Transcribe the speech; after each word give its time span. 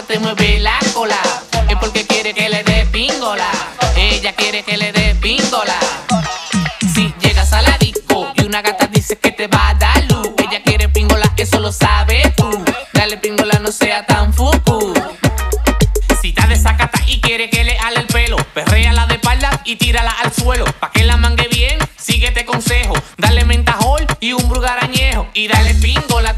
te 0.00 0.18
mueve 0.18 0.58
la 0.60 0.78
cola. 0.94 1.20
Es 1.68 1.76
porque 1.76 2.06
quiere 2.06 2.32
que 2.32 2.48
le 2.48 2.62
dé 2.64 2.86
pingola. 2.86 3.48
Ella 3.96 4.34
quiere 4.34 4.62
que 4.62 4.76
le 4.78 4.92
dé 4.92 5.14
pingola. 5.16 5.74
Si 6.94 7.12
llegas 7.20 7.52
a 7.52 7.60
la 7.60 7.76
disco 7.78 8.32
y 8.34 8.44
una 8.44 8.62
gata 8.62 8.86
dice 8.86 9.18
que 9.18 9.32
te 9.32 9.48
va 9.48 9.70
a 9.70 9.74
dar 9.74 10.04
luz. 10.04 10.28
Ella 10.38 10.62
quiere 10.64 10.88
pingola, 10.88 11.32
eso 11.36 11.60
lo 11.60 11.70
sabes 11.72 12.34
tú. 12.36 12.64
Dale 12.94 13.18
pingola, 13.18 13.58
no 13.58 13.70
sea 13.70 14.06
tan 14.06 14.32
fuku. 14.32 14.94
Si 16.20 16.28
está 16.30 16.46
desacata 16.46 17.00
y 17.06 17.20
quiere 17.20 17.50
que 17.50 17.64
le 17.64 17.78
ale 17.78 18.00
el 18.00 18.06
pelo, 18.06 18.36
perrea 18.54 19.06
de 19.06 19.14
espalda 19.14 19.60
y 19.64 19.76
tírala 19.76 20.12
al 20.22 20.32
suelo. 20.32 20.64
Pa' 20.80 20.90
que 20.90 21.04
la 21.04 21.16
mangue 21.16 21.48
bien, 21.48 21.78
síguete 21.98 22.44
consejo. 22.46 22.94
Dale 23.18 23.44
mentajol 23.44 24.06
y 24.20 24.32
un 24.32 24.48
brugarañejo. 24.48 25.28
Y 25.34 25.48
dale 25.48 25.74
pingola. 25.74 26.34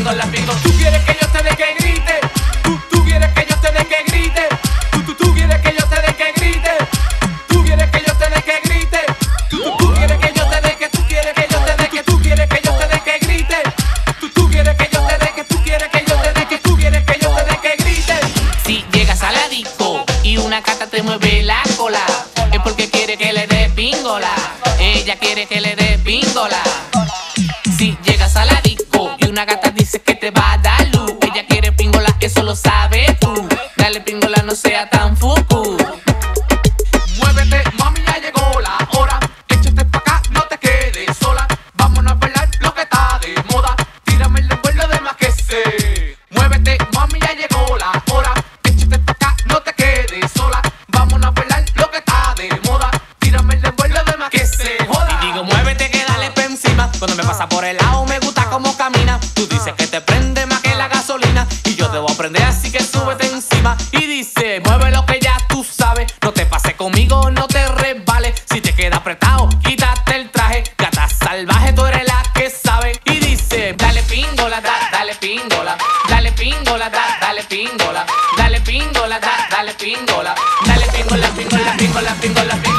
Tú 0.00 0.72
quieres 0.78 1.04
que 1.04 1.14
yo 1.20 1.28
te 1.28 1.42
dé 1.42 1.50
que 1.56 1.74
grite. 1.78 2.20
Tú, 2.62 2.80
tú 2.90 3.04
quieres 3.04 3.30
que 3.34 3.46
yo 3.46 3.56
te 3.58 3.70
dé 3.70 3.84
que 3.84 4.02
grite. 4.10 4.48
Tú, 4.92 5.02
tú, 5.02 5.14
tú 5.14 5.34
quieres 5.34 5.60
que 5.60 5.76
yo 5.78 5.86
te 5.86 5.96
dé 6.00 6.14
que 6.14 6.32
grite. 6.40 6.70
Tú 7.48 7.62
quieres 7.62 7.90
que 7.90 8.02
yo 8.06 8.14
te 8.14 8.30
dé 8.30 8.42
que 8.42 8.60
grite. 8.64 8.98
Tú, 9.50 9.62
tú, 9.62 9.76
tú 9.76 9.94
quieres 9.94 10.18
que 10.18 10.32
yo 10.34 10.48
te 10.48 10.60
dé 10.62 10.76
que 10.76 10.88
tú 10.88 11.04
quieres 11.06 11.34
que 11.34 11.46
yo 11.52 11.58
te 11.58 11.76
dé 11.76 11.88
que 11.90 12.02
tú 12.02 12.18
quieres 12.18 12.48
que 12.48 12.60
yo 12.64 12.72
te 12.78 12.88
dé 12.88 13.00
que 13.02 13.26
grite. 13.26 13.56
Tú, 14.20 14.30
tú 14.30 14.48
quieres 14.48 14.74
que 14.74 14.88
yo 14.90 15.06
te 15.06 15.18
dé 15.18 15.32
que 15.36 15.44
tú 15.44 15.62
quieres 15.62 15.88
que 15.90 16.04
yo 16.08 16.16
te 16.16 16.32
dé 16.32 16.46
que 16.46 16.58
tú 16.58 16.76
quieres 16.78 17.04
que 17.04 17.18
yo 17.20 17.34
te 17.34 17.44
dé 17.44 17.58
que 17.60 17.84
grite. 17.84 18.14
Si 18.64 18.84
llegas 18.92 19.22
a 19.22 19.32
la 19.32 19.48
disco 19.48 20.06
y 20.22 20.38
una 20.38 20.62
gata 20.62 20.86
te 20.86 21.02
mueve 21.02 21.42
la 21.42 21.62
cola, 21.76 22.06
es 22.50 22.60
porque 22.60 22.88
quiere 22.88 23.18
que 23.18 23.34
le 23.34 23.46
dé 23.46 23.68
pingola. 23.76 24.32
Ella 24.78 25.16
quiere 25.16 25.46
que 25.46 25.60
le 25.60 25.76
dé 25.76 25.79
dice 29.90 30.02
que 30.02 30.14
te 30.14 30.30
va 30.30 30.52
a 30.52 30.58
dar 30.58 30.86
luz, 30.94 31.14
ella 31.20 31.44
quiere 31.48 31.72
pingola, 31.72 32.14
eso 32.20 32.44
lo 32.44 32.54
sabes 32.54 33.18
tú. 33.18 33.48
Dale 33.76 34.00
pingola, 34.02 34.40
no 34.44 34.54
sea 34.54 34.88
tan 34.88 35.16
fuku. 35.16 35.76
Muévete, 37.18 37.60
mami, 37.76 38.00
ya 38.06 38.18
llegó 38.18 38.60
la 38.60 38.78
hora. 38.92 39.18
Échate 39.48 39.84
pa' 39.86 39.98
acá, 39.98 40.22
no 40.30 40.42
te 40.42 40.58
quedes 40.58 41.16
sola. 41.16 41.44
Vámonos 41.74 42.12
a 42.12 42.14
bailar 42.14 42.48
lo 42.60 42.72
que 42.72 42.82
está 42.82 43.18
de 43.20 43.34
moda. 43.52 43.74
Tírame 44.04 44.38
el 44.38 44.48
recuerdo 44.48 44.86
de 44.86 45.00
más 45.00 45.16
que 45.16 45.32
sé. 45.32 46.16
Muévete, 46.30 46.78
mami, 46.94 47.18
ya 47.18 47.32
llegó 47.34 47.76
la 47.76 47.90
hora. 48.14 48.32
Échate 48.62 48.96
pa' 49.00 49.12
acá, 49.12 49.36
no 49.46 49.60
te 49.60 49.72
quedes 49.72 50.30
sola. 50.30 50.62
Vámonos 50.86 51.26
a 51.26 51.30
bailar 51.32 51.64
lo 51.74 51.90
que 51.90 51.98
está 51.98 52.34
de 52.36 52.48
moda. 52.64 52.92
Tírame 53.18 53.54
el 53.54 53.62
recuerdo 53.62 54.04
de 54.04 54.16
más 54.16 54.30
que 54.30 54.46
joda. 54.86 55.18
Y 55.20 55.26
digo, 55.26 55.42
muévete 55.42 55.90
que 55.90 56.04
dale 56.04 56.30
pa' 56.30 56.44
encima. 56.44 56.88
Cuando 56.96 57.16
me 57.16 57.24
pasa 57.24 57.48
por 57.48 57.64
el 57.64 57.76
lado, 57.76 58.04
me 58.06 58.20
gusta 58.20 58.44
como 58.50 58.76
camina. 58.76 59.09
así 62.26 62.70
que 62.70 62.84
súbete 62.84 63.26
encima 63.26 63.74
y 63.92 64.04
dice, 64.04 64.60
mueve 64.66 64.90
lo 64.90 65.06
que 65.06 65.18
ya 65.20 65.38
tú 65.48 65.64
sabes, 65.64 66.12
no 66.20 66.32
te 66.32 66.44
pases 66.44 66.74
conmigo, 66.74 67.30
no 67.30 67.46
te 67.46 67.66
resbales, 67.66 68.34
si 68.52 68.60
te 68.60 68.74
queda 68.74 68.98
apretado, 68.98 69.48
quítate 69.64 70.16
el 70.16 70.30
traje, 70.30 70.62
gata 70.76 71.08
salvaje, 71.08 71.72
tú 71.72 71.86
eres 71.86 72.06
la 72.06 72.22
que 72.34 72.50
sabe 72.50 72.92
y 73.06 73.20
dice, 73.20 73.74
dale 73.78 74.02
pingola, 74.02 74.60
da, 74.60 74.90
dale 74.92 75.14
pingola, 75.14 75.78
dale 76.10 76.32
pingola, 76.32 76.90
da, 76.90 77.18
dale 77.22 77.42
pingola, 77.44 78.04
dale 78.36 78.60
pingola, 78.60 79.18
da, 79.18 79.48
dale 79.50 79.72
pingola, 79.72 80.34
dale 80.66 80.86
pingola, 80.88 81.28
pingola, 81.30 81.76
pingola, 81.78 82.14
pingola, 82.20 82.54
pingola. 82.56 82.69